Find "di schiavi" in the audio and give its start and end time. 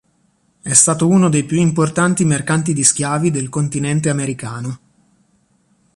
2.73-3.29